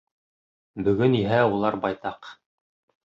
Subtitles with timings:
[0.87, 2.33] Бөгөн иһә улар байтаҡ.